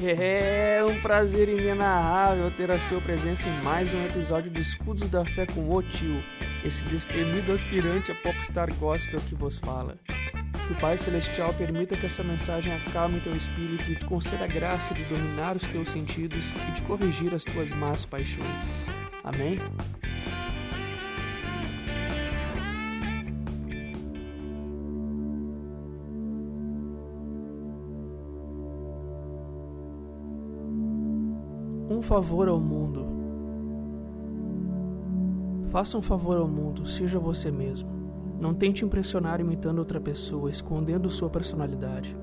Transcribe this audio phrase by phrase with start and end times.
[0.00, 5.24] É um prazer inenarrável ter a sua presença em mais um episódio do Escudos da
[5.24, 6.22] Fé com o Tio,
[6.64, 9.98] esse destemido aspirante a popstar gospel que vos fala.
[10.06, 14.48] Que o Pai Celestial permita que essa mensagem acalme teu espírito e te conceda a
[14.48, 18.46] graça de dominar os teus sentidos e de corrigir as tuas más paixões.
[19.24, 19.58] Amém?
[31.90, 33.06] Um favor ao mundo.
[35.70, 37.88] Faça um favor ao mundo, seja você mesmo.
[38.38, 42.14] Não tente impressionar imitando outra pessoa, escondendo sua personalidade.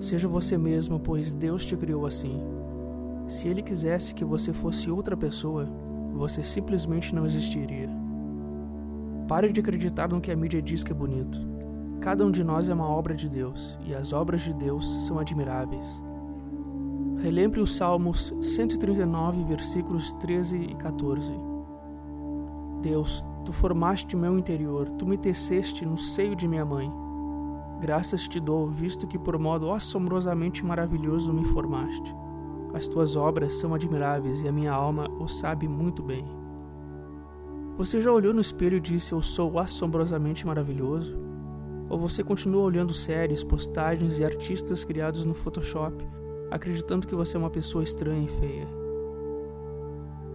[0.00, 2.42] Seja você mesmo, pois Deus te criou assim.
[3.28, 5.68] Se Ele quisesse que você fosse outra pessoa,
[6.12, 7.88] você simplesmente não existiria.
[9.28, 11.40] Pare de acreditar no que a mídia diz que é bonito.
[12.00, 15.20] Cada um de nós é uma obra de Deus, e as obras de Deus são
[15.20, 16.02] admiráveis.
[17.24, 21.32] Relembre os Salmos 139, versículos 13 e 14.
[22.82, 26.92] Deus, tu formaste meu interior, tu me teceste no seio de minha mãe.
[27.80, 32.14] Graças te dou, visto que por modo assombrosamente maravilhoso me formaste.
[32.74, 36.26] As tuas obras são admiráveis e a minha alma o sabe muito bem.
[37.78, 41.18] Você já olhou no espelho e disse: Eu sou assombrosamente maravilhoso?
[41.88, 46.06] Ou você continua olhando séries, postagens e artistas criados no Photoshop
[46.50, 48.68] acreditando que você é uma pessoa estranha e feia.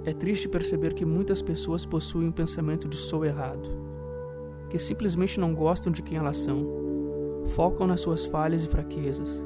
[0.05, 3.69] É triste perceber que muitas pessoas possuem um pensamento de sou errado,
[4.69, 6.65] que simplesmente não gostam de quem elas são,
[7.47, 9.43] focam nas suas falhas e fraquezas.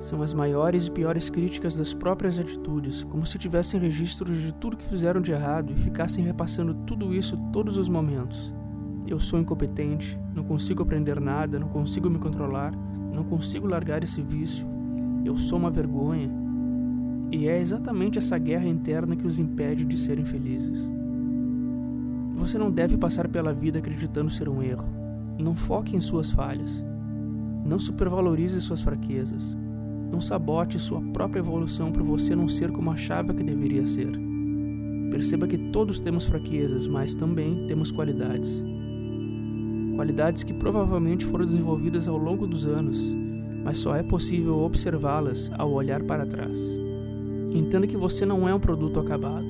[0.00, 4.76] São as maiores e piores críticas das próprias atitudes, como se tivessem registros de tudo
[4.76, 8.54] que fizeram de errado e ficassem repassando tudo isso todos os momentos.
[9.06, 12.72] Eu sou incompetente, não consigo aprender nada, não consigo me controlar,
[13.12, 14.66] não consigo largar esse vício,
[15.24, 16.30] eu sou uma vergonha.
[17.32, 20.90] E é exatamente essa guerra interna que os impede de serem felizes.
[22.34, 24.88] Você não deve passar pela vida acreditando ser um erro.
[25.38, 26.84] Não foque em suas falhas.
[27.64, 29.56] Não supervalorize suas fraquezas.
[30.10, 34.10] Não sabote sua própria evolução por você não ser como achava que deveria ser.
[35.10, 38.64] Perceba que todos temos fraquezas, mas também temos qualidades.
[39.94, 43.14] Qualidades que provavelmente foram desenvolvidas ao longo dos anos
[43.62, 46.58] mas só é possível observá-las ao olhar para trás.
[47.52, 49.46] Entenda que você não é um produto acabado.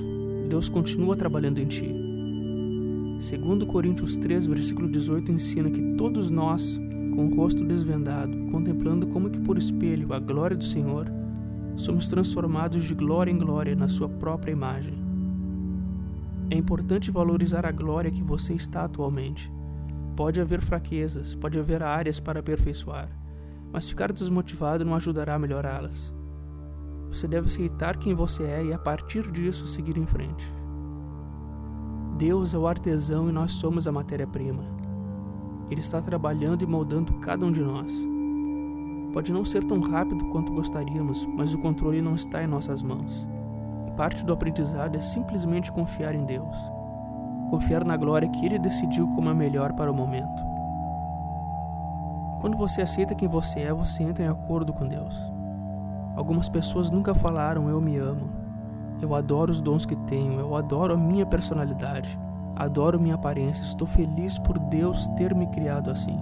[0.49, 1.95] Deus continua trabalhando em ti.
[3.19, 6.79] Segundo Coríntios 3, versículo 18 ensina que todos nós,
[7.15, 11.07] com o rosto desvendado, contemplando como que por espelho a glória do Senhor,
[11.75, 14.95] somos transformados de glória em glória na sua própria imagem.
[16.49, 19.49] É importante valorizar a glória que você está atualmente.
[20.17, 23.20] Pode haver fraquezas, pode haver áreas para aperfeiçoar
[23.71, 26.13] mas ficar desmotivado não ajudará a melhorá-las.
[27.09, 30.51] Você deve aceitar quem você é e a partir disso seguir em frente.
[32.17, 34.63] Deus é o artesão e nós somos a matéria-prima.
[35.69, 37.91] Ele está trabalhando e moldando cada um de nós.
[39.13, 43.27] Pode não ser tão rápido quanto gostaríamos, mas o controle não está em nossas mãos.
[43.87, 46.55] E parte do aprendizado é simplesmente confiar em Deus.
[47.49, 50.50] Confiar na glória que Ele decidiu como a melhor para o momento.
[52.41, 55.15] Quando você aceita quem você é, você entra em acordo com Deus.
[56.15, 58.31] Algumas pessoas nunca falaram eu me amo.
[58.99, 62.19] Eu adoro os dons que tenho, eu adoro a minha personalidade,
[62.55, 66.19] adoro minha aparência, estou feliz por Deus ter me criado assim.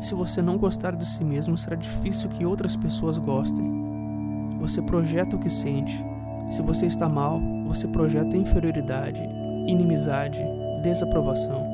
[0.00, 4.58] Se você não gostar de si mesmo, será difícil que outras pessoas gostem.
[4.60, 6.04] Você projeta o que sente.
[6.50, 9.22] Se você está mal, você projeta inferioridade,
[9.66, 10.44] inimizade,
[10.82, 11.64] desaprovação.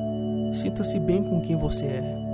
[0.53, 2.28] Sinta-se bem com quem você é.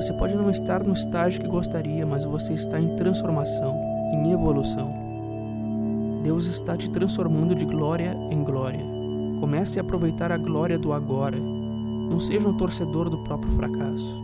[0.00, 3.76] Você pode não estar no estágio que gostaria, mas você está em transformação,
[4.14, 4.90] em evolução.
[6.22, 8.82] Deus está te transformando de glória em glória.
[9.40, 11.36] Comece a aproveitar a glória do agora.
[11.38, 14.18] Não seja um torcedor do próprio fracasso.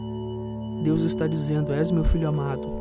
[0.83, 2.73] Deus está dizendo: És meu filho amado.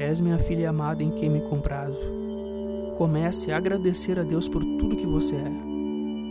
[0.00, 2.00] És minha filha amada em quem me comprazo.
[2.96, 5.52] Comece a agradecer a Deus por tudo que você é.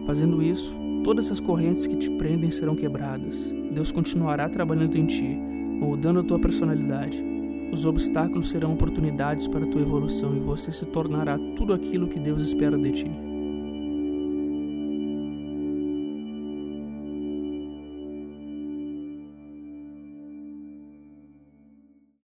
[0.05, 0.75] Fazendo isso,
[1.05, 3.37] todas as correntes que te prendem serão quebradas.
[3.71, 7.23] Deus continuará trabalhando em ti moldando a tua personalidade.
[7.71, 12.19] Os obstáculos serão oportunidades para a tua evolução e você se tornará tudo aquilo que
[12.19, 13.26] Deus espera de ti.